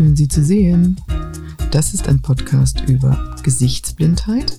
[0.00, 0.98] Schön, Sie zu sehen.
[1.72, 4.58] Das ist ein Podcast über Gesichtsblindheit,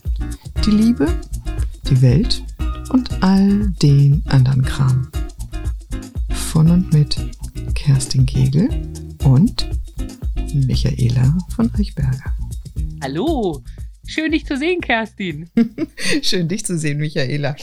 [0.63, 1.07] die Liebe,
[1.89, 2.43] die Welt
[2.91, 5.07] und all den anderen Kram.
[6.29, 7.17] Von und mit
[7.73, 8.69] Kerstin Kegel
[9.23, 9.67] und
[10.53, 12.35] Michaela von Eichberger.
[13.01, 13.63] Hallo,
[14.05, 15.49] schön dich zu sehen, Kerstin.
[16.21, 17.55] schön dich zu sehen, Michaela.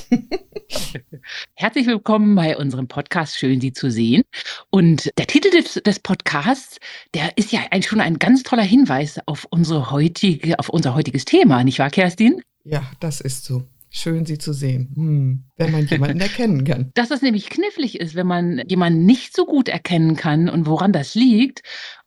[1.61, 4.22] Herzlich willkommen bei unserem Podcast Schön, Sie zu sehen.
[4.70, 6.79] Und der Titel des, des Podcasts,
[7.14, 11.24] der ist ja ein, schon ein ganz toller Hinweis auf unsere heutige, auf unser heutiges
[11.24, 12.42] Thema, nicht wahr, Kerstin?
[12.62, 13.65] Ja, das ist so.
[13.91, 16.92] Schön, Sie zu sehen, hm, wenn man jemanden erkennen kann.
[16.95, 20.93] Dass es nämlich knifflig ist, wenn man jemanden nicht so gut erkennen kann und woran
[20.93, 21.62] das liegt,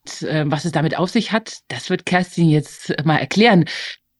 [0.05, 3.66] und, äh, was es damit auf sich hat, das wird Kerstin jetzt mal erklären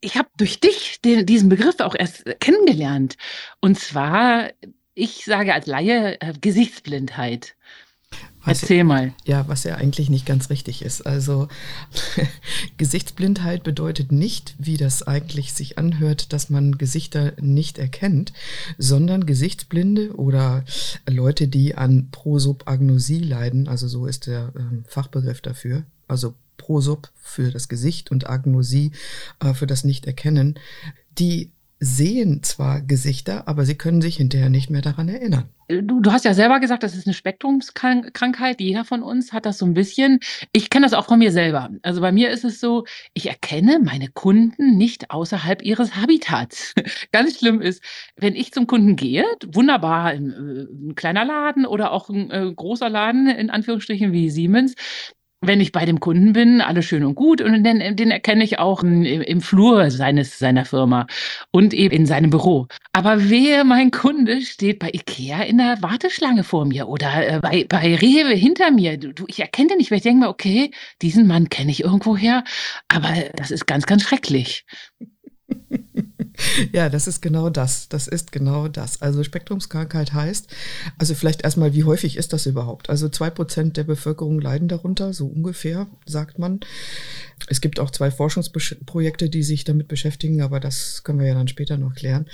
[0.02, 3.18] ich habe durch dich den, diesen Begriff auch erst kennengelernt.
[3.62, 4.50] Und zwar,
[4.94, 7.56] ich sage als Laie, äh, Gesichtsblindheit.
[8.44, 9.14] Was Erzähl mal.
[9.24, 11.04] Ja, was ja eigentlich nicht ganz richtig ist.
[11.04, 11.48] Also
[12.78, 18.34] Gesichtsblindheit bedeutet nicht, wie das eigentlich sich anhört, dass man Gesichter nicht erkennt,
[18.80, 20.66] sondern Gesichtsblinde oder
[21.08, 27.52] Leute, die an Prosopagnosie leiden, also so ist der äh, Fachbegriff dafür, also Prosop für
[27.52, 28.92] das Gesicht und Agnosie
[29.40, 30.60] äh, für das Nicht-Erkennen,
[31.18, 31.52] die
[31.84, 35.50] sehen zwar Gesichter, aber sie können sich hinterher nicht mehr daran erinnern.
[35.68, 38.62] Du, du hast ja selber gesagt, das ist eine Spektrumskrankheit.
[38.62, 40.20] Jeder von uns hat das so ein bisschen.
[40.52, 41.72] Ich kenne das auch von mir selber.
[41.82, 46.76] Also bei mir ist es so, ich erkenne meine Kunden nicht außerhalb ihres Habitats.
[47.12, 47.84] Ganz schlimm ist,
[48.16, 52.54] wenn ich zum Kunden gehe, wunderbar, ein, äh, ein kleiner Laden oder auch ein äh,
[52.54, 54.76] großer Laden, in Anführungsstrichen wie Siemens,
[55.42, 58.60] wenn ich bei dem Kunden bin, alles schön und gut und den, den erkenne ich
[58.60, 61.08] auch im, im Flur seines seiner Firma
[61.50, 62.68] und eben in seinem Büro.
[62.94, 67.66] Aber wer mein Kunde steht bei Ikea in der Warteschlange vor mir oder äh, bei,
[67.68, 68.98] bei Rewe hinter mir.
[68.98, 72.44] Du, ich erkenne den nicht, weil ich denke mir, okay, diesen Mann kenne ich irgendwoher,
[72.88, 74.66] aber das ist ganz, ganz schrecklich.
[76.72, 77.90] Ja, das ist genau das.
[77.90, 79.02] Das ist genau das.
[79.02, 80.48] Also Spektrumskrankheit heißt,
[80.98, 82.90] also vielleicht erstmal, wie häufig ist das überhaupt?
[82.90, 86.60] Also zwei Prozent der Bevölkerung leiden darunter, so ungefähr, sagt man.
[87.48, 91.48] Es gibt auch zwei Forschungsprojekte, die sich damit beschäftigen, aber das können wir ja dann
[91.48, 92.28] später noch klären.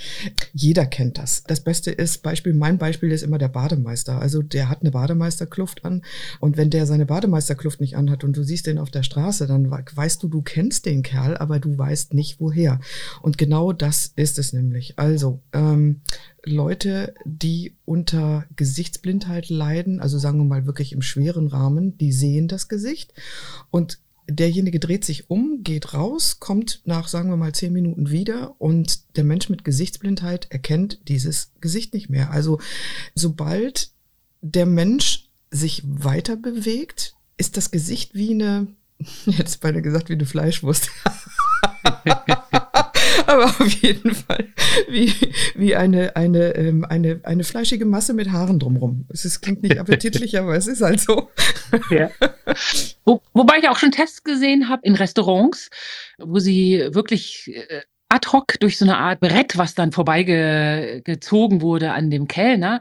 [0.52, 1.44] Jeder kennt das.
[1.44, 4.20] Das Beste ist, Beispiel, mein Beispiel ist immer der Bademeister.
[4.20, 6.02] Also der hat eine Bademeisterkluft an
[6.40, 9.70] und wenn der seine Bademeisterkluft nicht anhat und du siehst den auf der Straße, dann
[9.70, 12.78] weißt du, du kennst den Kerl, aber du weißt nicht woher.
[13.22, 14.98] Und genau das das ist es nämlich.
[14.98, 16.02] Also ähm,
[16.44, 22.48] Leute, die unter Gesichtsblindheit leiden, also sagen wir mal wirklich im schweren Rahmen, die sehen
[22.48, 23.12] das Gesicht
[23.70, 23.98] und
[24.28, 29.16] derjenige dreht sich um, geht raus, kommt nach, sagen wir mal, zehn Minuten wieder und
[29.16, 32.30] der Mensch mit Gesichtsblindheit erkennt dieses Gesicht nicht mehr.
[32.30, 32.60] Also
[33.14, 33.90] sobald
[34.42, 38.68] der Mensch sich weiter bewegt, ist das Gesicht wie eine,
[39.26, 40.90] jetzt beinahe gesagt, wie eine Fleischwurst.
[43.28, 44.48] aber auf jeden Fall
[44.88, 45.12] wie,
[45.54, 49.06] wie eine, eine, ähm, eine, eine fleischige Masse mit Haaren drumrum.
[49.10, 51.28] Es klingt nicht appetitlich, aber es ist halt so.
[51.90, 52.10] Ja.
[53.04, 55.68] Wo, wobei ich auch schon Tests gesehen habe in Restaurants,
[56.18, 61.92] wo sie wirklich äh, ad hoc durch so eine Art Brett, was dann vorbeigezogen wurde
[61.92, 62.80] an dem Kellner,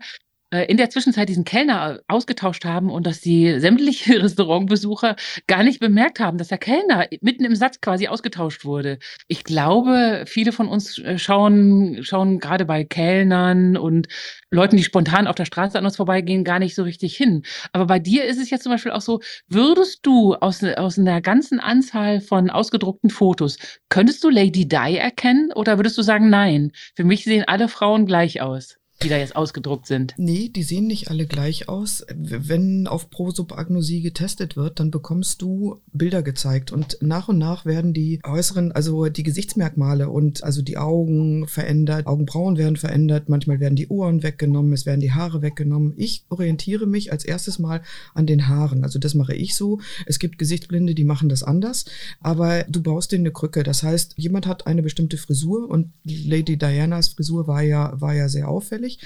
[0.50, 6.22] in der Zwischenzeit diesen Kellner ausgetauscht haben und dass die sämtliche Restaurantbesucher gar nicht bemerkt
[6.22, 9.00] haben, dass der Kellner mitten im Satz quasi ausgetauscht wurde.
[9.28, 14.08] Ich glaube, viele von uns äh, schauen, schauen gerade bei Kellnern und
[14.50, 17.44] Leuten, die spontan auf der Straße an uns vorbeigehen, gar nicht so richtig hin.
[17.74, 19.20] Aber bei dir ist es jetzt zum Beispiel auch so,
[19.50, 23.58] würdest du aus, aus einer ganzen Anzahl von ausgedruckten Fotos,
[23.90, 28.06] könntest du Lady Di erkennen oder würdest du sagen, nein, für mich sehen alle Frauen
[28.06, 28.78] gleich aus?
[29.04, 30.16] Die da jetzt ausgedruckt sind.
[30.18, 32.04] Nee, die sehen nicht alle gleich aus.
[32.16, 37.94] Wenn auf Prosopagnosie getestet wird, dann bekommst du Bilder gezeigt und nach und nach werden
[37.94, 43.76] die äußeren, also die Gesichtsmerkmale und also die Augen verändert, Augenbrauen werden verändert, manchmal werden
[43.76, 45.94] die Ohren weggenommen, es werden die Haare weggenommen.
[45.96, 47.82] Ich orientiere mich als erstes mal
[48.16, 48.84] an den Haaren.
[48.84, 49.80] Also das mache ich so.
[50.08, 51.86] Es gibt Gesichtsblinde, die machen das anders,
[52.20, 53.62] aber du baust denen eine Krücke.
[53.62, 58.28] Das heißt, jemand hat eine bestimmte Frisur und Lady Dianas Frisur war ja, war ja
[58.28, 59.00] sehr auffällig auffällig.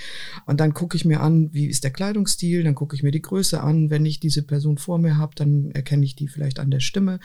[0.45, 3.21] Und dann gucke ich mir an, wie ist der Kleidungsstil, dann gucke ich mir die
[3.21, 3.89] Größe an.
[3.89, 7.19] Wenn ich diese Person vor mir habe, dann erkenne ich die vielleicht an der Stimme.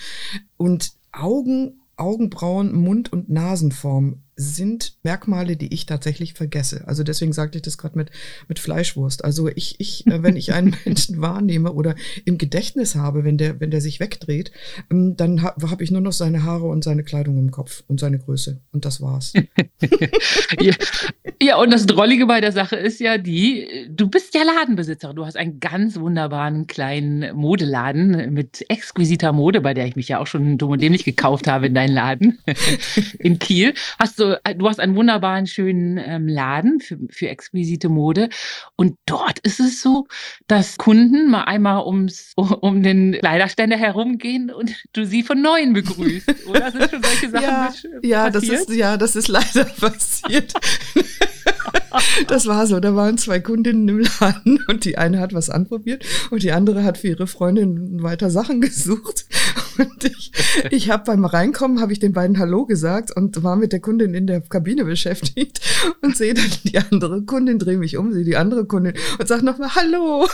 [0.57, 6.87] Und Augen, Augenbrauen, Mund- und Nasenform sind Merkmale, die ich tatsächlich vergesse.
[6.87, 8.11] Also deswegen sagte ich das gerade mit,
[8.49, 9.25] mit Fleischwurst.
[9.25, 11.95] Also ich, ich, äh, wenn ich einen Menschen wahrnehme oder
[12.27, 14.53] im Gedächtnis habe, wenn der, wenn der sich wegdreht,
[14.91, 17.99] ähm, dann habe hab ich nur noch seine Haare und seine Kleidung im Kopf und
[17.99, 18.61] seine Größe.
[18.73, 19.33] Und das war's.
[20.61, 20.75] ja,
[21.41, 25.17] ja, und das Drollige bei der Sache ist ja die, du bist ja Ladenbesitzerin.
[25.17, 30.19] Du hast einen ganz wunderbaren kleinen Modeladen mit exquisiter Mode, bei der ich mich ja
[30.19, 32.39] auch schon dumm und dämlich gekauft habe in deinen Laden
[33.19, 33.75] in Kiel.
[33.99, 38.29] Hast du, du hast einen wunderbaren, schönen ähm, Laden für, für exquisite Mode.
[38.77, 40.07] Und dort ist es so,
[40.47, 46.47] dass Kunden mal einmal ums, um den Kleiderständer herumgehen und du sie von Neuem begrüßt.
[46.47, 50.53] Oder sind schon solche Sachen ja, ja, das ist, ja, das ist leider passiert.
[52.29, 56.05] das war so, da waren zwei Kundinnen im Laden und die eine hat was anprobiert
[56.31, 59.27] und die andere hat für ihre Freundin weiter Sachen gesucht.
[59.79, 60.33] Und ich,
[60.71, 64.15] ich habe beim Reinkommen, habe ich den beiden Hallo gesagt und war mit der Kundin
[64.15, 65.61] in der Kabine beschäftigt
[66.01, 69.45] und sehe dann die andere Kundin, drehe mich um, sehe die andere Kundin und sage
[69.45, 70.27] nochmal Hallo.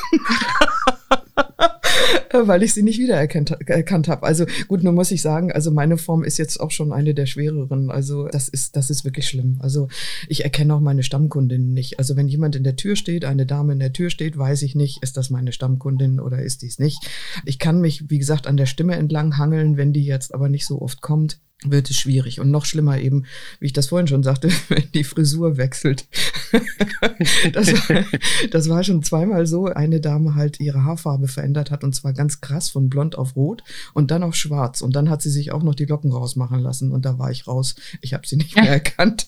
[2.33, 4.25] weil ich sie nicht wiedererkannt erkannt habe.
[4.25, 7.27] Also gut, nur muss ich sagen, also meine Form ist jetzt auch schon eine der
[7.27, 7.91] schwereren.
[7.91, 9.59] Also das ist, das ist wirklich schlimm.
[9.61, 9.89] Also
[10.29, 11.99] ich erkenne auch meine Stammkundin nicht.
[11.99, 14.75] Also wenn jemand in der Tür steht, eine Dame in der Tür steht, weiß ich
[14.75, 17.07] nicht, ist das meine Stammkundin oder ist dies nicht.
[17.45, 20.67] Ich kann mich, wie gesagt, an der Stimme entlang hangeln, wenn die jetzt aber nicht
[20.67, 21.39] so oft kommt
[21.71, 22.41] wird es schwierig.
[22.41, 23.25] Und noch schlimmer eben,
[23.61, 26.07] wie ich das vorhin schon sagte, wenn die Frisur wechselt.
[27.53, 28.05] das, war,
[28.51, 32.41] das war schon zweimal so, eine Dame halt ihre Haarfarbe verändert hat und zwar ganz
[32.41, 33.63] krass von blond auf rot
[33.95, 34.81] und dann auf schwarz.
[34.81, 37.47] Und dann hat sie sich auch noch die Locken rausmachen lassen und da war ich
[37.47, 37.75] raus.
[38.01, 39.27] Ich habe sie nicht mehr erkannt.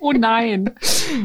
[0.00, 0.70] oh nein.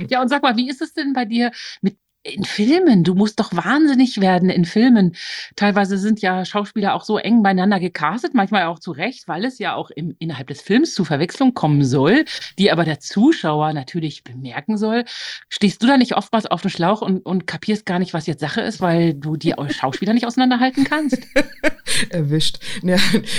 [0.09, 1.51] Ja, und sag mal, wie ist es denn bei dir
[1.81, 5.15] mit in Filmen, du musst doch wahnsinnig werden in Filmen.
[5.55, 9.57] Teilweise sind ja Schauspieler auch so eng beieinander gecastet, manchmal auch zu Recht, weil es
[9.57, 12.25] ja auch im, innerhalb des Films zu Verwechslung kommen soll,
[12.59, 15.03] die aber der Zuschauer natürlich bemerken soll.
[15.49, 18.41] Stehst du da nicht oftmals auf dem Schlauch und, und kapierst gar nicht, was jetzt
[18.41, 21.17] Sache ist, weil du die Schauspieler nicht auseinanderhalten kannst?
[22.09, 22.59] Erwischt.
[22.83, 22.97] Ja,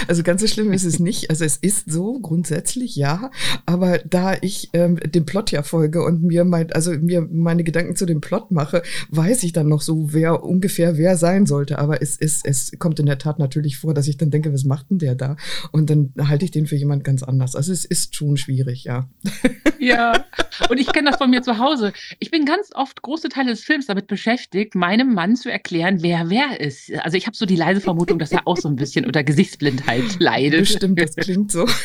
[0.09, 1.31] also ganz so schlimm ist es nicht.
[1.31, 3.31] Also es ist so grundsätzlich, ja,
[3.65, 7.95] aber da ich ähm, dem Plot ja folge und mir mein, also mir meine Gedanken
[7.97, 11.79] zu dem Plot mache, mache, weiß ich dann noch so, wer ungefähr wer sein sollte.
[11.79, 14.65] Aber es, es, es kommt in der Tat natürlich vor, dass ich dann denke, was
[14.65, 15.37] macht denn der da?
[15.71, 17.55] Und dann halte ich den für jemand ganz anders.
[17.57, 19.09] Also es ist schon schwierig, ja.
[19.83, 20.27] Ja,
[20.69, 21.93] und ich kenne das von mir zu Hause.
[22.21, 26.31] Ich bin ganz oft große Teile des Films damit beschäftigt, meinem Mann zu erklären, wer
[26.31, 26.93] wer ist.
[27.01, 30.21] Also ich habe so die leise Vermutung, dass er auch so ein bisschen unter Gesichtsblindheit
[30.21, 30.61] leidet.
[30.61, 31.67] Bestimmt, das klingt so.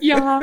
[0.00, 0.40] Ja,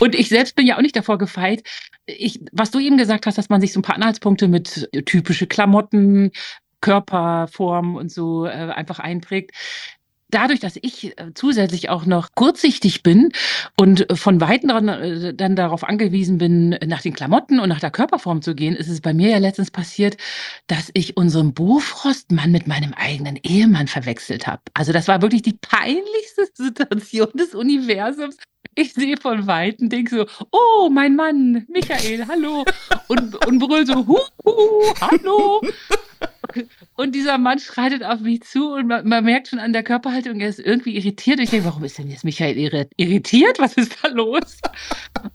[0.00, 1.62] und ich selbst bin ja auch nicht davor gefeit.
[2.04, 5.46] Ich, was du eben gesagt hast, dass man sich so ein paar Anhaltspunkte mit typische
[5.46, 6.32] Klamotten,
[6.80, 9.52] Körperform und so äh, einfach einprägt
[10.32, 13.30] dadurch, dass ich äh, zusätzlich auch noch kurzsichtig bin
[13.76, 17.90] und von Weitem dann, äh, dann darauf angewiesen bin, nach den Klamotten und nach der
[17.90, 20.16] Körperform zu gehen, ist es bei mir ja letztens passiert,
[20.66, 24.62] dass ich unseren Bofrostmann mit meinem eigenen Ehemann verwechselt habe.
[24.74, 28.36] Also das war wirklich die peinlichste Situation des Universums.
[28.74, 32.64] Ich sehe von Weitem, denke so, oh, mein Mann, Michael, hallo.
[33.08, 35.60] Und, und brüll so, hu, hu, hallo.
[36.96, 40.40] Und dieser Mann schreitet auf mich zu und man, man, merkt schon an der Körperhaltung,
[40.40, 41.40] er ist irgendwie irritiert.
[41.40, 43.58] Ich denke, warum ist denn jetzt Michael irritiert?
[43.58, 44.58] Was ist da los?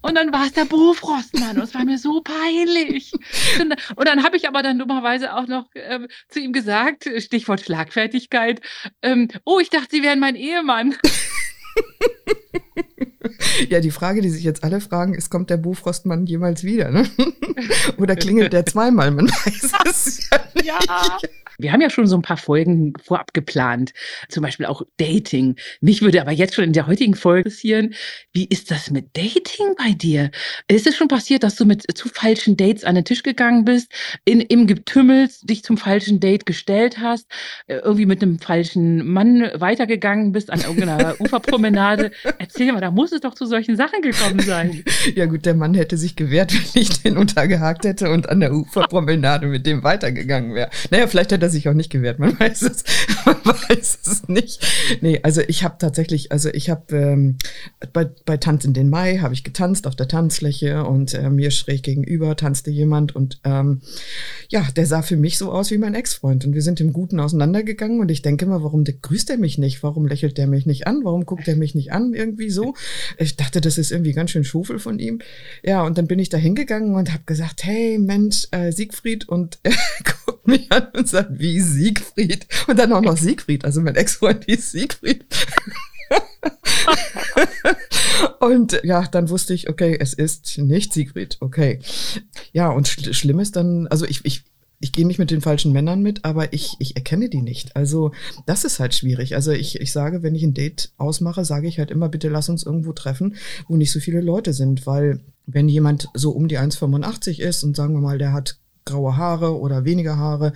[0.01, 3.11] Und dann war es der Bofrostmann und es war mir so peinlich.
[3.59, 7.61] Und, und dann habe ich aber dann dummerweise auch noch ähm, zu ihm gesagt, Stichwort
[7.61, 8.61] Schlagfertigkeit,
[9.01, 10.95] ähm, oh, ich dachte, Sie wären mein Ehemann.
[13.69, 16.91] Ja, die Frage, die sich jetzt alle fragen, ist, kommt der Bofrostmann jemals wieder?
[16.91, 17.09] Ne?
[17.97, 19.11] Oder klingelt der zweimal?
[19.11, 20.26] Man weiß es
[20.67, 20.89] ja nicht.
[20.89, 21.29] Ja.
[21.57, 23.93] Wir haben ja schon so ein paar Folgen vorab geplant,
[24.29, 25.55] zum Beispiel auch Dating.
[25.81, 27.93] Mich würde aber jetzt schon in der heutigen Folge interessieren,
[28.33, 30.31] wie ist das mit Dating bei dir?
[30.67, 33.91] Ist es schon passiert, dass du mit zu falschen Dates an den Tisch gegangen bist,
[34.25, 37.27] in, im Getümmel dich zum falschen Date gestellt hast,
[37.67, 42.11] äh, irgendwie mit einem falschen Mann weitergegangen bist an irgendeiner Uferpromenade?
[42.37, 44.83] Erzähl mal, da muss es doch zu solchen Sachen gekommen sein.
[45.15, 48.53] Ja gut, der Mann hätte sich gewehrt, wenn ich den untergehakt hätte und an der
[48.53, 50.69] Uferpromenade mit dem weitergegangen wäre.
[50.91, 52.83] Naja, vielleicht hätte er sich auch nicht gewehrt, man weiß es,
[53.25, 54.65] man weiß es nicht.
[55.01, 57.37] Nee, also ich habe tatsächlich, also ich habe ähm,
[57.93, 61.51] bei, bei Tanz in den Mai habe ich getanzt auf der Tanzfläche und äh, mir
[61.51, 63.81] schräg gegenüber tanzte jemand und ähm,
[64.49, 67.19] ja, der sah für mich so aus wie mein Ex-Freund und wir sind im Guten
[67.19, 69.83] auseinandergegangen und ich denke mal, warum grüßt er mich nicht?
[69.83, 71.01] Warum lächelt der mich nicht an?
[71.03, 72.13] Warum guckt er mich nicht an?
[72.13, 72.73] Irgendwie so.
[73.17, 75.19] Ich dachte, das ist irgendwie ganz schön schufel von ihm.
[75.63, 79.59] Ja, und dann bin ich da hingegangen und habe gesagt, hey Mensch, äh, Siegfried und
[79.63, 79.73] er
[80.25, 82.47] guckt mich an und sagt, wie Siegfried.
[82.67, 85.25] Und dann auch noch Siegfried, also mein Ex-Freund hieß Siegfried.
[88.39, 91.79] Und ja, dann wusste ich, okay, es ist nicht Sigrid, okay.
[92.53, 94.43] Ja, und sch schlimm ist dann, also ich, ich,
[94.79, 97.75] ich gehe nicht mit den falschen Männern mit, aber ich, ich erkenne die nicht.
[97.75, 98.11] Also
[98.45, 99.35] das ist halt schwierig.
[99.35, 102.49] Also ich, ich sage, wenn ich ein Date ausmache, sage ich halt immer, bitte lass
[102.49, 103.35] uns irgendwo treffen,
[103.67, 107.75] wo nicht so viele Leute sind, weil wenn jemand so um die 1,85 ist und
[107.75, 110.53] sagen wir mal, der hat graue Haare oder weniger Haare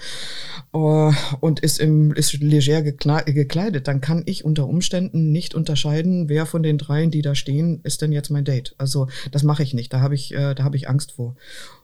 [0.74, 6.46] uh, und ist, im, ist leger gekleidet, dann kann ich unter Umständen nicht unterscheiden, wer
[6.46, 8.74] von den dreien, die da stehen, ist denn jetzt mein Date.
[8.78, 11.36] Also das mache ich nicht, da habe ich, äh, da hab ich Angst vor.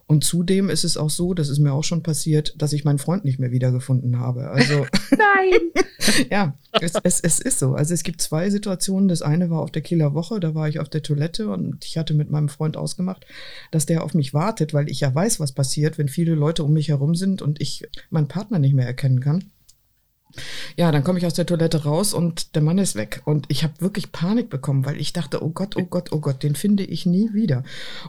[0.09, 2.97] Und zudem ist es auch so, das ist mir auch schon passiert, dass ich meinen
[2.97, 4.49] Freund nicht mehr wiedergefunden habe.
[4.49, 5.59] Also Nein.
[6.31, 7.73] ja, es, es, es ist so.
[7.73, 9.09] Also es gibt zwei Situationen.
[9.09, 11.97] Das eine war auf der Kieler Woche, da war ich auf der Toilette und ich
[11.97, 13.25] hatte mit meinem Freund ausgemacht,
[13.71, 16.71] dass der auf mich wartet, weil ich ja weiß, was passiert, wenn viele Leute um
[16.71, 19.51] mich herum sind und ich meinen Partner nicht mehr erkennen kann.
[20.75, 23.21] Ja, dann komme ich aus der Toilette raus und der Mann ist weg.
[23.25, 26.43] Und ich habe wirklich Panik bekommen, weil ich dachte, oh Gott, oh Gott, oh Gott,
[26.43, 27.63] den finde ich nie wieder.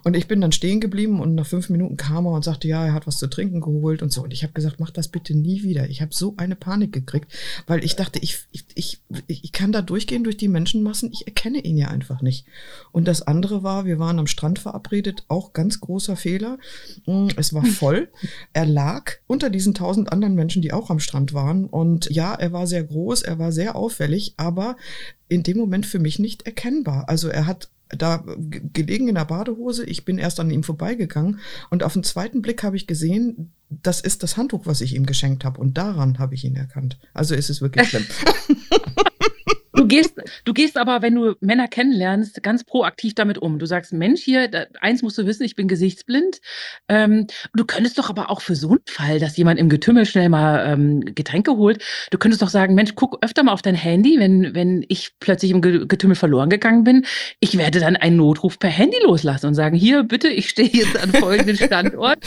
[0.04, 2.84] Und ich bin dann stehen geblieben und nach fünf Minuten kam er und sagte, ja,
[2.86, 4.22] er hat was zu trinken geholt und so.
[4.22, 5.88] Und ich habe gesagt, mach das bitte nie wieder.
[5.88, 7.32] Ich habe so eine Panik gekriegt,
[7.66, 11.58] weil ich dachte, ich, ich, ich, ich kann da durchgehen durch die Menschenmassen, ich erkenne
[11.60, 12.46] ihn ja einfach nicht.
[12.92, 16.58] Und das andere war, wir waren am Strand verabredet, auch ganz großer Fehler.
[17.06, 18.08] Mm, es war voll.
[18.52, 21.66] Er lag unter diesen tausend anderen Menschen, die auch am Strand waren.
[21.66, 24.76] Und ja, er war sehr groß, er war sehr auffällig, aber
[25.28, 27.08] in dem Moment für mich nicht erkennbar.
[27.08, 28.24] Also er hat da
[28.72, 31.38] gelegen in der Badehose, ich bin erst an ihm vorbeigegangen
[31.70, 35.06] und auf den zweiten Blick habe ich gesehen, das ist das Handtuch, was ich ihm
[35.06, 36.98] geschenkt habe und daran habe ich ihn erkannt.
[37.14, 38.04] Also ist es wirklich schlimm.
[39.88, 40.14] Du gehst,
[40.44, 43.58] du gehst aber, wenn du Männer kennenlernst, ganz proaktiv damit um.
[43.58, 44.50] Du sagst, Mensch, hier,
[44.82, 46.42] eins musst du wissen, ich bin gesichtsblind.
[46.90, 50.28] Ähm, du könntest doch aber auch für so einen Fall, dass jemand im Getümmel schnell
[50.28, 54.18] mal ähm, Getränke holt, du könntest doch sagen, Mensch, guck öfter mal auf dein Handy,
[54.18, 57.06] wenn, wenn ich plötzlich im Getümmel verloren gegangen bin.
[57.40, 60.98] Ich werde dann einen Notruf per Handy loslassen und sagen, hier, bitte, ich stehe jetzt
[61.02, 62.18] an folgendem Standort,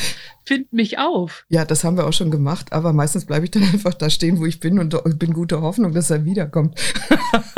[0.46, 1.46] find mich auf.
[1.50, 4.39] Ja, das haben wir auch schon gemacht, aber meistens bleibe ich dann einfach da stehen,
[4.39, 6.80] wo ich bin und bin guter Hoffnung, dass er wiederkommt.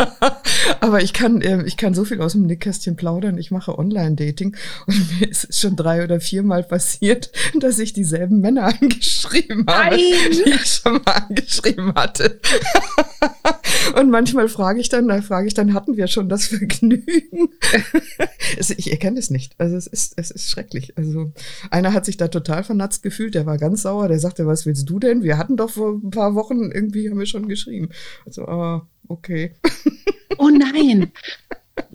[0.79, 3.37] Aber ich kann, ähm, ich kann so viel aus dem Nickkästchen plaudern.
[3.37, 4.55] Ich mache Online-Dating
[4.87, 9.95] und mir ist es schon drei oder viermal passiert, dass ich dieselben Männer angeschrieben habe,
[9.95, 9.99] Nein.
[9.99, 12.39] die ich schon mal angeschrieben hatte.
[13.95, 17.49] Und manchmal frage ich dann, da frage ich dann, hatten wir schon das Vergnügen?
[18.57, 19.53] ich erkenne es nicht.
[19.57, 20.97] Also es ist, es ist schrecklich.
[20.97, 21.31] Also
[21.69, 24.89] einer hat sich da total vernatzt gefühlt, der war ganz sauer, der sagte, was willst
[24.89, 25.23] du denn?
[25.23, 27.89] Wir hatten doch vor ein paar Wochen irgendwie, haben wir schon geschrieben.
[28.25, 29.55] Also, aber okay.
[30.37, 31.11] Oh nein.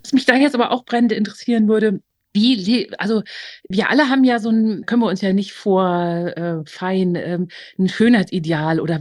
[0.02, 2.00] Was mich da jetzt aber auch brennend interessieren würde,
[2.34, 3.22] wie, also
[3.68, 7.88] wir alle haben ja so ein, können wir uns ja nicht vorfein, äh, ähm, ein
[7.88, 9.00] Schönheitsideal oder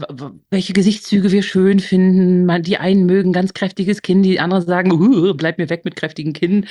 [0.50, 2.46] welche Gesichtszüge wir schön finden.
[2.46, 6.34] Man, die einen mögen ganz kräftiges Kinn, die anderen sagen, bleib mir weg mit kräftigen
[6.34, 6.68] Kinn.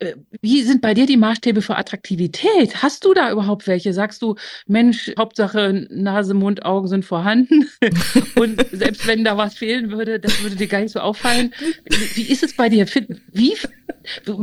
[0.00, 2.82] Äh, wie sind bei dir die Maßstäbe für Attraktivität?
[2.82, 3.92] Hast du da überhaupt welche?
[3.92, 4.34] Sagst du,
[4.66, 7.68] Mensch, Hauptsache Nase, Mund, Augen sind vorhanden
[8.34, 11.54] und selbst wenn da was fehlen würde, das würde dir gar nicht so auffallen.
[12.14, 12.86] Wie ist es bei dir?
[13.32, 13.56] Wie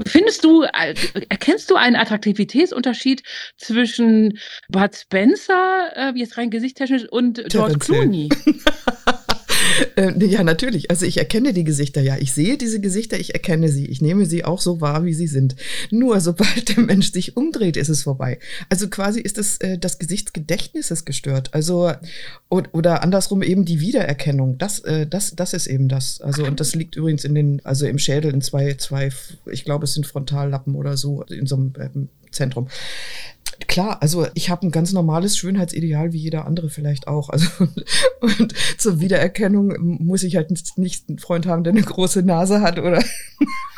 [0.06, 0.96] findest du, äh,
[1.30, 3.24] erkennst du einen Attraktivitätsunterschied
[3.58, 4.40] zwischen
[4.70, 8.30] Bud Spencer, äh, wie es rein gesichtstechnisch, und George Clooney?
[9.96, 10.90] äh, ja, natürlich.
[10.90, 12.18] Also ich erkenne die Gesichter ja.
[12.18, 13.86] Ich sehe diese Gesichter, ich erkenne sie.
[13.86, 15.56] Ich nehme sie auch so wahr, wie sie sind.
[15.90, 18.40] Nur sobald der Mensch sich umdreht, ist es vorbei.
[18.70, 21.54] Also quasi ist das, äh, das Gesichtsgedächtnis ist gestört.
[21.54, 21.92] Also
[22.50, 24.58] oder, oder andersrum eben die Wiedererkennung.
[24.58, 26.22] Das, äh, das, das ist eben das.
[26.22, 29.10] Also und das liegt übrigens in den, also im Schädel in zwei, zwei,
[29.52, 32.68] ich glaube es sind Frontallappen oder so in so einem ähm, Zentrum
[33.68, 37.30] klar, also ich habe ein ganz normales Schönheitsideal wie jeder andere vielleicht auch.
[37.30, 37.86] Also und,
[38.40, 42.80] und zur Wiedererkennung muss ich halt nicht einen Freund haben, der eine große Nase hat
[42.80, 43.04] oder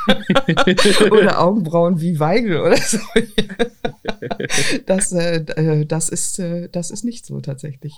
[1.12, 2.98] oder Augenbrauen wie Weigel oder so.
[4.86, 7.94] das, äh, äh, das, ist, äh, das ist nicht so tatsächlich.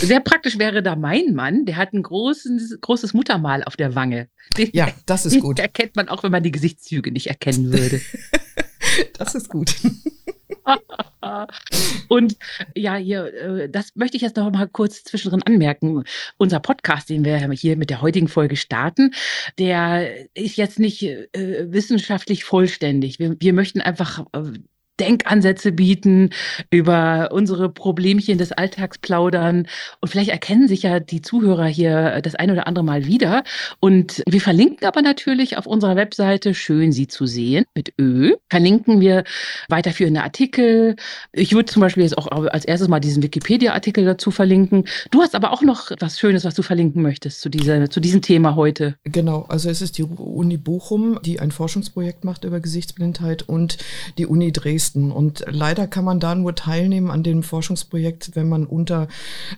[0.00, 4.28] Sehr praktisch wäre da mein Mann, der hat ein großes, großes Muttermal auf der Wange.
[4.56, 5.58] Den, ja, das ist gut.
[5.58, 8.00] erkennt man auch, wenn man die Gesichtszüge nicht erkennen würde.
[9.18, 9.74] das ist gut.
[12.08, 12.36] Und
[12.74, 16.04] ja, hier, äh, das möchte ich jetzt noch mal kurz zwischendrin anmerken.
[16.36, 19.12] Unser Podcast, den wir hier mit der heutigen Folge starten,
[19.58, 23.18] der ist jetzt nicht äh, wissenschaftlich vollständig.
[23.18, 24.52] Wir, wir möchten einfach äh,
[25.00, 26.30] Denkansätze bieten,
[26.70, 29.66] über unsere Problemchen des Alltags plaudern.
[30.00, 33.44] Und vielleicht erkennen sich ja die Zuhörer hier das ein oder andere Mal wieder.
[33.80, 39.00] Und wir verlinken aber natürlich auf unserer Webseite, schön Sie zu sehen, mit Ö, verlinken
[39.00, 39.24] wir
[39.68, 40.96] weiterführende Artikel.
[41.32, 44.84] Ich würde zum Beispiel jetzt auch als erstes mal diesen Wikipedia-Artikel dazu verlinken.
[45.10, 48.22] Du hast aber auch noch was Schönes, was du verlinken möchtest zu, dieser, zu diesem
[48.22, 48.96] Thema heute.
[49.04, 53.78] Genau, also es ist die Uni Bochum, die ein Forschungsprojekt macht über Gesichtsblindheit und
[54.18, 54.85] die Uni Dresden.
[54.94, 59.08] Und leider kann man da nur teilnehmen an dem Forschungsprojekt, wenn man unter,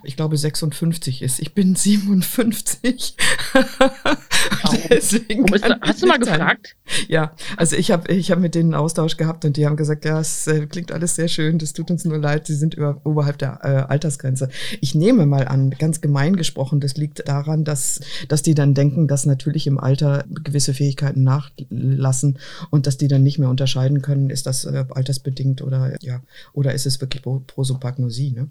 [0.05, 1.41] ich glaube, 56 ist.
[1.41, 3.17] Ich bin 57.
[4.91, 5.47] Deswegen
[5.81, 6.77] hast du mal gefragt?
[7.09, 10.05] Ja, also ich habe ich hab mit denen einen Austausch gehabt und die haben gesagt,
[10.05, 13.01] ja, es äh, klingt alles sehr schön, das tut uns nur leid, sie sind über,
[13.05, 14.49] oberhalb der äh, Altersgrenze.
[14.81, 19.09] Ich nehme mal an, ganz gemein gesprochen, das liegt daran, dass, dass die dann denken,
[19.09, 22.39] dass natürlich im Alter gewisse Fähigkeiten nachlassen
[22.71, 24.85] und dass die dann nicht mehr unterscheiden können, ist das äh,
[25.19, 26.23] altersbedingt oder ja,
[26.53, 28.49] oder ist es wirklich Prosopagnosie, ne?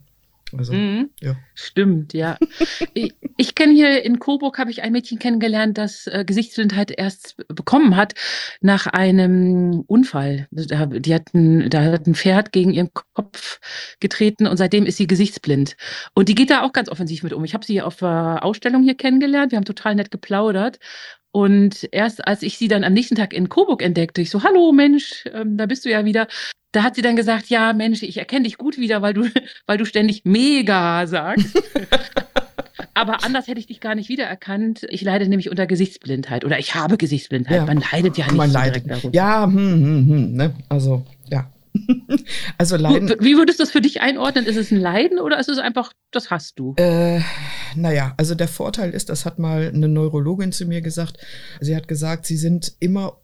[0.58, 1.10] Also, mhm.
[1.20, 1.36] ja.
[1.56, 2.38] Stimmt, ja.
[2.94, 7.36] ich, ich kenne hier in Coburg habe ich ein Mädchen kennengelernt, das äh, Gesichtsblindheit erst
[7.50, 8.14] bekommen hat
[8.62, 10.48] nach einem Unfall.
[10.52, 13.60] Da, die hat ein, da hat ein Pferd gegen ihren Kopf
[14.00, 15.76] getreten und seitdem ist sie gesichtsblind.
[16.14, 17.44] Und die geht da auch ganz offensiv mit um.
[17.44, 19.52] Ich habe sie auf der Ausstellung hier kennengelernt.
[19.52, 20.80] Wir haben total nett geplaudert.
[21.38, 24.72] Und erst als ich sie dann am nächsten Tag in Coburg entdeckte, ich so, hallo
[24.72, 26.28] Mensch, ähm, da bist du ja wieder.
[26.72, 29.30] Da hat sie dann gesagt, ja Mensch, ich erkenne dich gut wieder, weil du,
[29.68, 31.62] weil du ständig mega sagst.
[32.96, 34.88] Aber anders hätte ich dich gar nicht wiedererkannt.
[34.90, 37.58] Ich leide nämlich unter Gesichtsblindheit oder ich habe Gesichtsblindheit.
[37.58, 37.66] Ja.
[37.68, 38.90] Man leidet ja nicht Man so leidet.
[38.90, 39.16] darunter.
[39.16, 40.56] Ja, hm, hm, hm, ne?
[40.70, 41.06] also.
[42.58, 43.16] also Leiden.
[43.20, 44.46] Wie würdest du das für dich einordnen?
[44.46, 46.74] Ist es ein Leiden oder ist es einfach, das hast du?
[46.78, 47.22] Äh,
[47.76, 51.18] naja, also der Vorteil ist, das hat mal eine Neurologin zu mir gesagt.
[51.60, 53.22] Sie hat gesagt, sie sind immer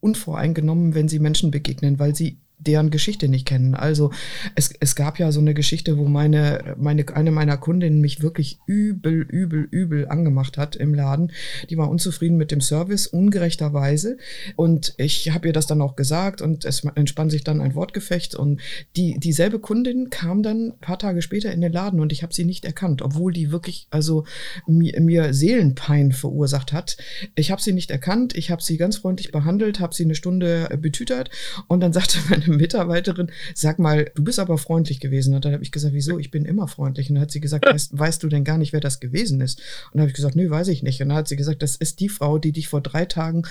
[0.00, 3.74] unvoreingenommen, wenn sie Menschen begegnen, weil sie deren Geschichte nicht kennen.
[3.74, 4.10] Also
[4.54, 8.58] es, es gab ja so eine Geschichte, wo meine, meine, eine meiner Kundinnen mich wirklich
[8.66, 11.32] übel, übel, übel angemacht hat im Laden.
[11.68, 14.16] Die war unzufrieden mit dem Service, ungerechterweise.
[14.56, 18.34] Und ich habe ihr das dann auch gesagt und es entspann sich dann ein Wortgefecht.
[18.34, 18.60] Und
[18.96, 22.34] die, dieselbe Kundin kam dann ein paar Tage später in den Laden und ich habe
[22.34, 24.24] sie nicht erkannt, obwohl die wirklich also
[24.66, 26.96] mir, mir Seelenpein verursacht hat.
[27.34, 30.68] Ich habe sie nicht erkannt, ich habe sie ganz freundlich behandelt, habe sie eine Stunde
[30.80, 31.30] betütert
[31.68, 35.34] und dann sagte meine Mitarbeiterin, sag mal, du bist aber freundlich gewesen.
[35.34, 36.18] Und dann habe ich gesagt, wieso?
[36.18, 37.08] Ich bin immer freundlich.
[37.08, 39.58] Und dann hat sie gesagt, weißt, weißt du denn gar nicht, wer das gewesen ist?
[39.86, 41.00] Und dann habe ich gesagt, nö, weiß ich nicht.
[41.02, 43.42] Und dann hat sie gesagt, das ist die Frau, die dich vor drei Tagen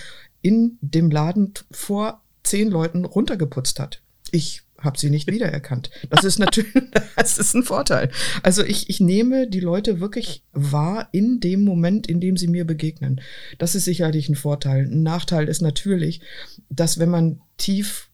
[0.41, 4.01] in dem Laden vor zehn Leuten runtergeputzt hat.
[4.31, 5.89] Ich habe sie nicht wiedererkannt.
[6.09, 6.73] Das ist natürlich,
[7.15, 8.09] das ist ein Vorteil.
[8.43, 12.65] Also ich, ich nehme die Leute wirklich wahr in dem Moment, in dem sie mir
[12.65, 13.21] begegnen.
[13.57, 14.85] Das ist sicherlich ein Vorteil.
[14.85, 16.21] Ein Nachteil ist natürlich,
[16.69, 18.09] dass wenn man tief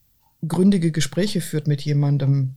[0.47, 2.55] gründige Gespräche führt mit jemandem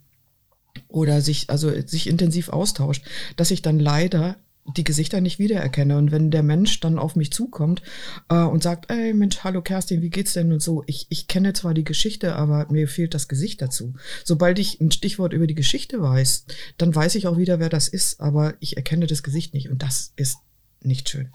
[0.88, 3.04] oder sich, also sich intensiv austauscht,
[3.36, 4.36] dass ich dann leider
[4.76, 5.98] die Gesichter nicht wiedererkenne.
[5.98, 7.82] Und wenn der Mensch dann auf mich zukommt
[8.28, 11.52] äh, und sagt, ey Mensch, hallo Kerstin, wie geht's denn und so, ich, ich kenne
[11.52, 13.94] zwar die Geschichte, aber mir fehlt das Gesicht dazu.
[14.24, 16.46] Sobald ich ein Stichwort über die Geschichte weiß,
[16.78, 19.82] dann weiß ich auch wieder, wer das ist, aber ich erkenne das Gesicht nicht und
[19.82, 20.38] das ist
[20.82, 21.30] nicht schön.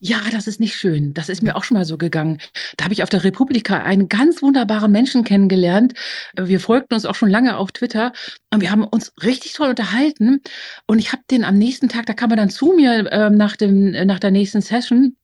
[0.00, 1.12] Ja, das ist nicht schön.
[1.12, 2.38] Das ist mir auch schon mal so gegangen.
[2.76, 5.94] Da habe ich auf der Republika einen ganz wunderbaren Menschen kennengelernt.
[6.36, 8.12] Wir folgten uns auch schon lange auf Twitter
[8.52, 10.40] und wir haben uns richtig toll unterhalten.
[10.86, 13.56] Und ich habe den am nächsten Tag, da kam er dann zu mir äh, nach,
[13.56, 15.16] dem, äh, nach der nächsten Session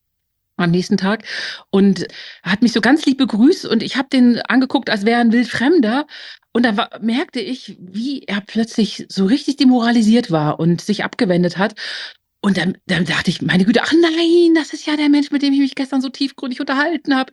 [0.57, 1.25] am nächsten Tag
[1.71, 2.07] und
[2.43, 6.07] hat mich so ganz lieb begrüßt und ich habe den angeguckt, als wäre ein Wildfremder.
[6.53, 11.59] Und da war, merkte ich, wie er plötzlich so richtig demoralisiert war und sich abgewendet
[11.59, 11.75] hat.
[12.45, 15.41] Und dann, dann dachte ich, meine Güte, ach nein, das ist ja der Mensch, mit
[15.41, 17.33] dem ich mich gestern so tiefgründig unterhalten habe.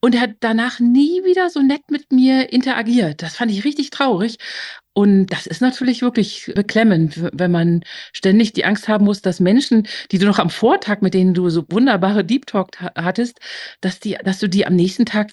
[0.00, 3.22] Und er hat danach nie wieder so nett mit mir interagiert.
[3.22, 4.38] Das fand ich richtig traurig.
[4.94, 9.86] Und das ist natürlich wirklich beklemmend, wenn man ständig die Angst haben muss, dass Menschen,
[10.10, 13.38] die du noch am Vortag, mit denen du so wunderbare Deep Talk hattest,
[13.80, 15.30] dass die, dass du die am nächsten Tag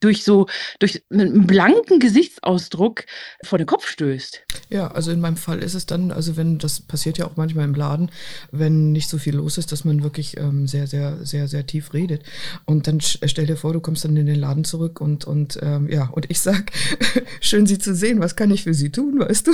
[0.00, 0.46] durch so,
[0.78, 3.04] durch einen blanken Gesichtsausdruck
[3.44, 4.42] vor den Kopf stößt.
[4.68, 7.64] Ja, also in meinem Fall ist es dann, also wenn, das passiert ja auch manchmal
[7.64, 8.10] im Laden,
[8.50, 11.94] wenn nicht so viel los ist, dass man wirklich ähm, sehr, sehr, sehr, sehr tief
[11.94, 12.22] redet.
[12.64, 15.88] Und dann stell dir vor, du kommst dann in den Laden zurück und, und ähm,
[15.90, 16.70] ja, und ich sag,
[17.40, 19.52] schön Sie zu sehen, was kann ich für Sie tun, weißt du?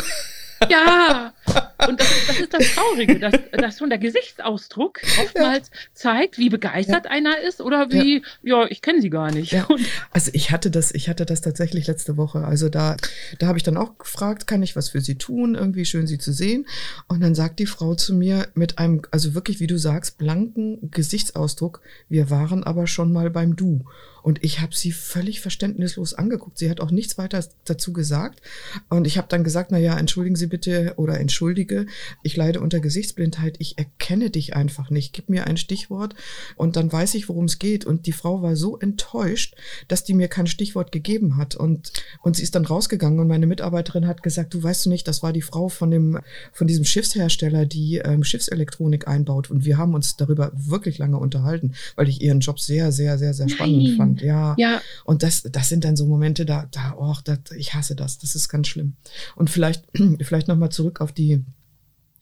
[0.69, 1.33] Ja,
[1.89, 5.79] Und das, das ist das Traurige, dass, dass schon der Gesichtsausdruck oftmals ja.
[5.95, 7.11] zeigt, wie begeistert ja.
[7.11, 9.55] einer ist oder wie, ja, ja ich kenne sie gar nicht.
[10.11, 12.45] Also ich hatte das, ich hatte das tatsächlich letzte Woche.
[12.45, 12.97] Also da,
[13.39, 15.55] da habe ich dann auch gefragt, kann ich was für sie tun?
[15.55, 16.67] Irgendwie schön sie zu sehen.
[17.09, 20.91] Und dann sagt die Frau zu mir mit einem, also wirklich, wie du sagst, blanken
[20.91, 23.85] Gesichtsausdruck, wir waren aber schon mal beim Du.
[24.25, 26.57] Und ich habe sie völlig verständnislos angeguckt.
[26.57, 28.41] Sie hat auch nichts weiter dazu gesagt.
[28.89, 31.85] Und ich habe dann gesagt, na ja, entschuldigen Sie bitte oder entschuldige,
[32.23, 33.57] ich leide unter Gesichtsblindheit.
[33.59, 35.13] Ich erkenne dich einfach nicht.
[35.13, 36.15] Gib mir ein Stichwort
[36.57, 37.85] und dann weiß ich, worum es geht.
[37.85, 39.57] Und die Frau war so enttäuscht,
[39.89, 41.55] dass die mir kein Stichwort gegeben hat.
[41.55, 45.07] Und, und sie ist dann rausgegangen und meine Mitarbeiterin hat gesagt, du weißt du nicht,
[45.07, 46.19] das war die Frau von dem,
[46.51, 49.51] von diesem Schiffshersteller, die ähm, Schiffselektronik einbaut.
[49.51, 53.35] Und wir haben uns darüber wirklich lange unterhalten, weil ich ihren Job sehr, sehr, sehr,
[53.35, 53.97] sehr spannend Nein.
[53.99, 54.14] fand.
[54.23, 54.55] Ja.
[54.59, 54.81] ja.
[55.05, 58.19] Und das, das sind dann so Momente, da, da, oh, das, ich hasse das.
[58.19, 58.97] Das ist ganz schlimm.
[59.37, 59.85] Und vielleicht,
[60.23, 61.45] vielleicht nochmal zurück auf die,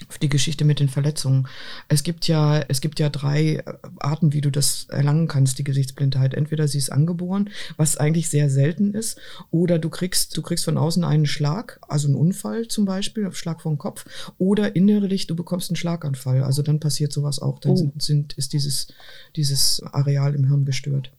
[0.09, 1.47] auf die Geschichte mit den Verletzungen.
[1.89, 3.63] Es gibt ja, es gibt ja drei
[3.99, 6.35] Arten, wie du das erlangen kannst, die Gesichtsblindheit.
[6.35, 9.19] Entweder sie ist angeboren, was eigentlich sehr selten ist,
[9.51, 13.63] oder du kriegst, du kriegst von außen einen Schlag, also einen Unfall zum Beispiel, Schlag
[13.63, 14.05] vom Kopf,
[14.39, 16.43] oder innerlich du bekommst einen Schlaganfall.
[16.43, 17.59] Also dann passiert sowas auch.
[17.59, 17.77] Dann oh.
[17.77, 18.89] sind, sind, ist dieses,
[19.37, 21.13] dieses Areal im Hirn gestört.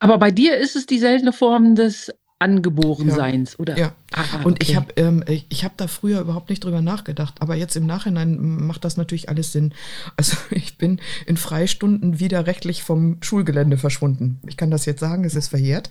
[0.00, 3.58] Aber bei dir ist es die seltene Form des Angeborenseins, ja.
[3.58, 3.78] oder?
[3.78, 3.92] Ja.
[4.12, 4.58] Ah, und okay.
[4.62, 8.38] ich habe ähm, ich hab da früher überhaupt nicht drüber nachgedacht, aber jetzt im Nachhinein
[8.40, 9.74] macht das natürlich alles Sinn.
[10.16, 14.40] Also ich bin in Freistunden widerrechtlich vom Schulgelände verschwunden.
[14.48, 15.90] Ich kann das jetzt sagen, es ist verjährt.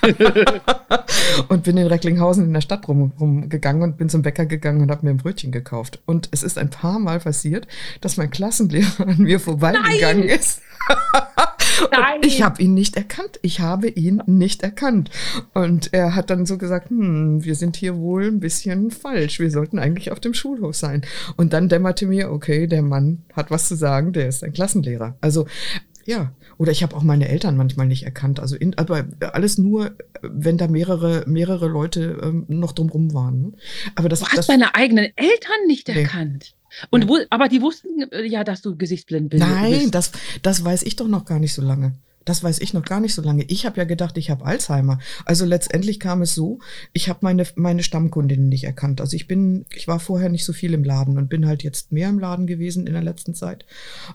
[1.48, 4.92] und bin in Recklinghausen in der Stadt rum, rumgegangen und bin zum Bäcker gegangen und
[4.92, 5.98] habe mir ein Brötchen gekauft.
[6.06, 7.66] Und es ist ein paar Mal passiert,
[8.00, 10.38] dass mein Klassenlehrer an mir vorbeigegangen Nein!
[10.38, 10.62] ist.
[12.22, 13.38] Ich habe ihn nicht erkannt.
[13.42, 15.10] Ich habe ihn nicht erkannt.
[15.52, 19.40] Und er hat dann so gesagt, hm, wir sind hier wohl ein bisschen falsch.
[19.40, 21.02] Wir sollten eigentlich auf dem Schulhof sein.
[21.36, 25.16] Und dann dämmerte mir, okay, der Mann hat was zu sagen, der ist ein Klassenlehrer.
[25.20, 25.46] Also
[26.06, 28.40] ja, oder ich habe auch meine Eltern manchmal nicht erkannt.
[28.40, 33.40] Also in, aber alles nur, wenn da mehrere mehrere Leute ähm, noch drumrum waren.
[33.42, 33.52] Ne?
[33.94, 36.02] Aber das, du hast das, deine eigenen Eltern nicht nee.
[36.02, 36.54] erkannt.
[36.90, 39.42] Und wo, aber die wussten äh, ja, dass du gesichtsblind bist.
[39.42, 40.12] Nein, das,
[40.42, 41.94] das weiß ich doch noch gar nicht so lange.
[42.24, 43.44] Das weiß ich noch gar nicht so lange.
[43.44, 44.98] Ich habe ja gedacht, ich habe Alzheimer.
[45.24, 46.58] Also letztendlich kam es so,
[46.92, 49.00] ich habe meine, meine Stammkundinnen nicht erkannt.
[49.00, 51.92] Also ich bin, ich war vorher nicht so viel im Laden und bin halt jetzt
[51.92, 53.64] mehr im Laden gewesen in der letzten Zeit.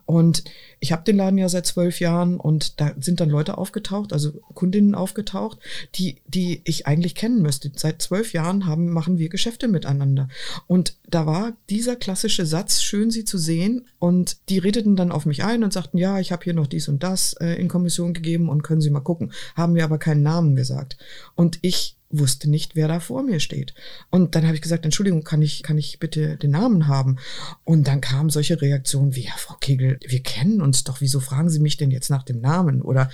[0.06, 0.44] Und
[0.80, 4.32] ich habe den Laden ja seit zwölf Jahren und da sind dann Leute aufgetaucht, also
[4.54, 5.60] Kundinnen aufgetaucht,
[5.96, 7.72] die, die ich eigentlich kennen müsste.
[7.76, 10.30] Seit zwölf Jahren haben, machen wir Geschäfte miteinander.
[10.68, 13.88] Und da war dieser klassische Satz, schön sie zu sehen.
[14.00, 16.88] Und die redeten dann auf mich ein und sagten, ja, ich habe hier noch dies
[16.88, 19.32] und das äh, in Kommission gegeben und können Sie mal gucken.
[19.56, 20.98] Haben mir aber keinen Namen gesagt.
[21.36, 23.74] Und ich wusste nicht, wer da vor mir steht.
[24.10, 27.18] Und dann habe ich gesagt, Entschuldigung, kann ich, kann ich bitte den Namen haben?
[27.64, 31.50] Und dann kamen solche Reaktionen wie, ja, Frau Kegel, wir kennen uns doch, wieso fragen
[31.50, 32.82] Sie mich denn jetzt nach dem Namen?
[32.82, 33.12] Oder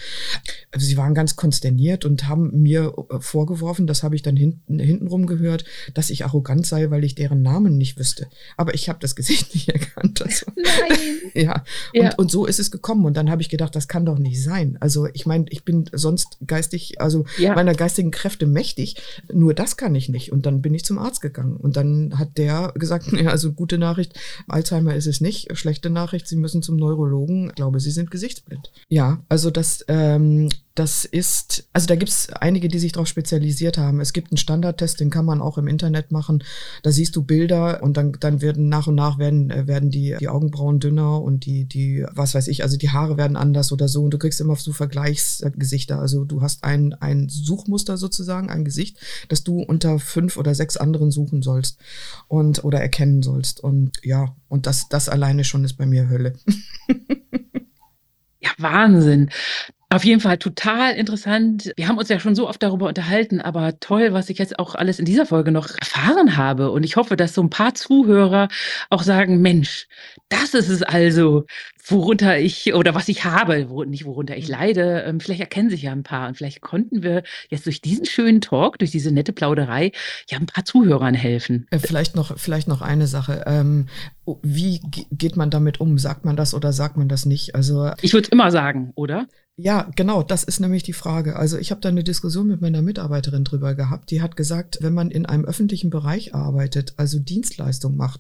[0.72, 4.80] also sie waren ganz konsterniert und haben mir äh, vorgeworfen, das habe ich dann hinten,
[4.80, 8.28] hintenrum gehört, dass ich arrogant sei, weil ich deren Namen nicht wüsste.
[8.56, 10.22] Aber ich habe das Gesicht nicht erkannt.
[10.22, 10.98] Also, Nein.
[11.34, 11.64] ja.
[11.94, 12.10] ja.
[12.12, 13.06] Und, und so ist es gekommen.
[13.06, 14.78] Und dann habe ich gedacht, das kann doch nicht sein.
[14.80, 17.56] Also ich meine, ich bin sonst geistig, also ja.
[17.56, 18.96] meiner geistigen Kräfte mächtig ich.
[19.34, 20.32] Nur das kann ich nicht.
[20.32, 21.58] Und dann bin ich zum Arzt gegangen.
[21.58, 24.18] Und dann hat der gesagt, ja, also gute Nachricht,
[24.48, 25.56] Alzheimer ist es nicht.
[25.58, 27.50] Schlechte Nachricht, Sie müssen zum Neurologen.
[27.50, 28.72] Ich glaube, Sie sind gesichtsblind.
[28.88, 33.78] Ja, also das ähm, das ist, also da gibt es einige, die sich darauf spezialisiert
[33.78, 34.02] haben.
[34.02, 36.44] Es gibt einen Standardtest, den kann man auch im Internet machen.
[36.84, 40.18] Da siehst du Bilder und dann, dann werden nach und nach werden, äh, werden die,
[40.20, 43.88] die Augenbrauen dünner und die, die, was weiß ich, also die Haare werden anders oder
[43.88, 44.04] so.
[44.04, 46.00] Und du kriegst immer so Vergleichsgesichter.
[46.00, 48.98] Also du hast ein, ein Suchmuster sozusagen, ein Gesicht,
[49.30, 51.80] das du unter fünf oder sechs anderen suchen sollst
[52.28, 53.62] und oder erkennen sollst.
[53.62, 56.34] Und ja, und das, das alleine schon ist bei mir Hölle.
[58.46, 59.32] Ja, Wahnsinn.
[59.96, 61.72] Auf jeden Fall total interessant.
[61.78, 64.76] Wir haben uns ja schon so oft darüber unterhalten, aber toll, was ich jetzt auch
[64.76, 66.72] alles in dieser Folge noch erfahren habe.
[66.72, 68.50] Und ich hoffe, dass so ein paar Zuhörer
[68.90, 69.88] auch sagen, Mensch,
[70.28, 71.46] das ist es also,
[71.88, 75.04] worunter ich oder was ich habe, wo, nicht worunter ich leide.
[75.08, 78.42] Ähm, vielleicht erkennen sich ja ein paar und vielleicht konnten wir jetzt durch diesen schönen
[78.42, 79.92] Talk, durch diese nette Plauderei,
[80.30, 81.68] ja ein paar Zuhörern helfen.
[81.72, 83.44] Äh, vielleicht noch, vielleicht noch eine Sache.
[83.48, 83.88] Ähm,
[84.42, 85.98] wie geht man damit um?
[85.98, 87.56] Sagt man das oder sagt man das nicht?
[87.56, 89.28] Also ich würde immer sagen, oder?
[89.58, 91.38] Ja, genau, das ist nämlich die Frage.
[91.38, 94.12] Also ich habe da eine Diskussion mit meiner Mitarbeiterin drüber gehabt.
[94.12, 98.20] Die hat gesagt, wenn man in einem öffentlichen Bereich arbeitet, also Dienstleistung macht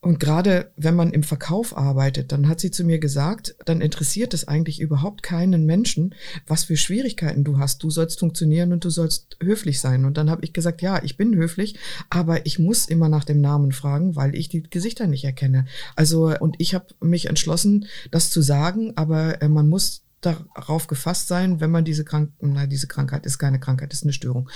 [0.00, 4.32] und gerade wenn man im Verkauf arbeitet, dann hat sie zu mir gesagt, dann interessiert
[4.32, 6.14] es eigentlich überhaupt keinen Menschen,
[6.46, 7.82] was für Schwierigkeiten du hast.
[7.82, 10.04] Du sollst funktionieren und du sollst höflich sein.
[10.04, 11.76] Und dann habe ich gesagt, ja, ich bin höflich,
[12.10, 15.66] aber ich muss immer nach dem Namen fragen, weil ich die Gesichter nicht erkenne.
[15.96, 21.28] Also und ich habe mich entschlossen, das zu sagen, aber äh, man muss darauf gefasst
[21.28, 24.50] sein, wenn man diese Krankheit, na, diese Krankheit ist keine Krankheit, ist eine Störung.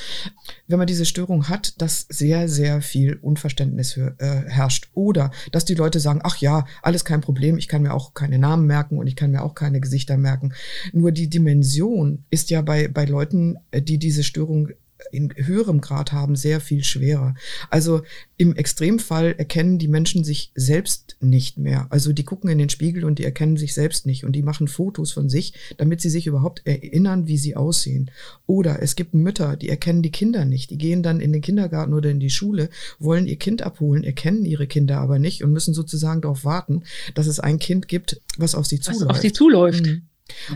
[0.67, 4.91] Wenn man diese Störung hat, dass sehr, sehr viel Unverständnis für, äh, herrscht.
[4.95, 8.39] Oder dass die Leute sagen, ach ja, alles kein Problem, ich kann mir auch keine
[8.39, 10.53] Namen merken und ich kann mir auch keine Gesichter merken.
[10.93, 14.71] Nur die Dimension ist ja bei, bei Leuten, äh, die diese Störung
[15.11, 17.35] in höherem Grad haben, sehr viel schwerer.
[17.71, 18.03] Also
[18.37, 21.87] im Extremfall erkennen die Menschen sich selbst nicht mehr.
[21.91, 24.69] Also die gucken in den Spiegel und die erkennen sich selbst nicht und die machen
[24.69, 28.11] Fotos von sich, damit sie sich überhaupt erinnern, wie sie aussehen.
[28.47, 30.71] Oder es gibt Mütter, die erkennen die Kinder nicht.
[30.71, 34.45] Die gehen dann in den Kindergarten oder in die Schule, wollen ihr Kind abholen, erkennen
[34.45, 36.83] ihre Kinder aber nicht und müssen sozusagen darauf warten,
[37.15, 39.09] dass es ein Kind gibt, was auf sie zuläuft.
[39.09, 39.87] Was auf sie zuläuft.
[39.87, 40.03] Mhm.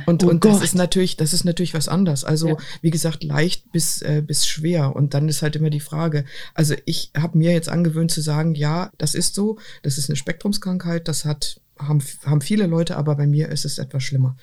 [0.06, 2.24] Und, oh und das ist natürlich, das ist natürlich was anderes.
[2.24, 2.56] Also, ja.
[2.82, 4.94] wie gesagt, leicht bis, äh, bis schwer.
[4.94, 6.24] Und dann ist halt immer die Frage.
[6.54, 10.16] Also, ich habe mir jetzt angewöhnt zu sagen, ja, das ist so, das ist eine
[10.16, 14.36] Spektrumskrankheit, das hat, haben, haben viele Leute, aber bei mir ist es etwas schlimmer.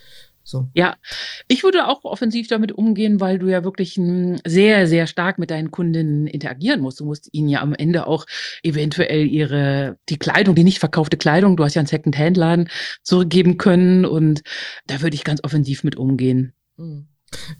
[0.43, 0.67] So.
[0.73, 0.97] Ja,
[1.47, 3.99] ich würde auch offensiv damit umgehen, weil du ja wirklich
[4.45, 6.99] sehr, sehr stark mit deinen Kundinnen interagieren musst.
[6.99, 8.25] Du musst ihnen ja am Ende auch
[8.62, 12.69] eventuell ihre, die Kleidung, die nicht verkaufte Kleidung, du hast ja einen Second-Hand-Laden
[13.03, 14.41] zurückgeben können und
[14.86, 16.53] da würde ich ganz offensiv mit umgehen.
[16.77, 17.08] Mhm.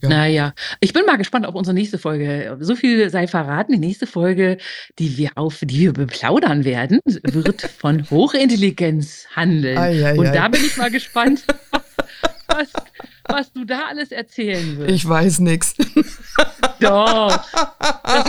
[0.02, 0.10] Ja.
[0.10, 2.58] Naja, ich bin mal gespannt auf unsere nächste Folge.
[2.60, 3.74] So viel sei verraten.
[3.74, 4.58] Die nächste Folge,
[5.00, 9.78] die wir auf, die wir beplaudern werden, wird von Hochintelligenz handeln.
[9.78, 10.32] Ai, ai, Und ai.
[10.32, 11.46] da bin ich mal gespannt,
[12.54, 12.74] was,
[13.28, 14.92] was du da alles erzählen wirst.
[14.92, 15.76] Ich weiß nichts.
[16.80, 17.44] Doch.
[17.80, 18.26] Das,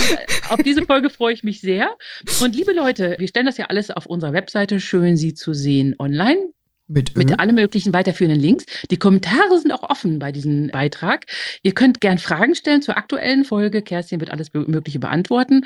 [0.51, 1.97] auf diese Folge freue ich mich sehr.
[2.41, 5.95] Und liebe Leute, wir stellen das ja alles auf unserer Webseite schön, sie zu sehen
[5.99, 6.53] online.
[6.87, 8.67] Mit, mit allen möglichen weiterführenden Links.
[8.91, 11.25] Die Kommentare sind auch offen bei diesem Beitrag.
[11.63, 13.81] Ihr könnt gern Fragen stellen zur aktuellen Folge.
[13.81, 15.65] Kerstin wird alles Mögliche beantworten.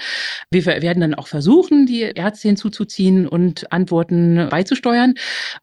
[0.52, 5.14] Wir werden dann auch versuchen, die Ärzte hinzuzuziehen und Antworten beizusteuern.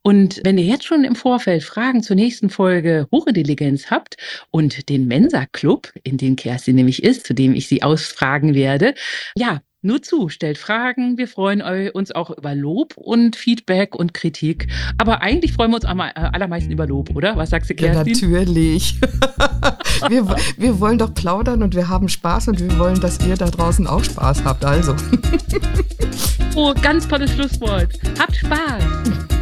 [0.01, 4.17] Und wenn ihr jetzt schon im Vorfeld Fragen zur nächsten Folge Hochintelligenz habt
[4.51, 8.93] und den Mensa Club, in dem Kerstin nämlich ist, zu dem ich sie ausfragen werde,
[9.37, 11.17] ja, nur zu, stellt Fragen.
[11.17, 14.67] Wir freuen uns auch über Lob und Feedback und Kritik.
[14.97, 17.37] Aber eigentlich freuen wir uns am äh, allermeisten über Lob, oder?
[17.37, 18.13] Was sagst du, Kerstin?
[18.13, 18.99] Ja, natürlich.
[20.09, 23.45] wir, wir wollen doch plaudern und wir haben Spaß und wir wollen, dass ihr da
[23.45, 24.65] draußen auch Spaß habt.
[24.65, 24.95] Also.
[26.55, 27.89] oh, ganz tolles Schlusswort.
[28.19, 29.34] Habt Spaß.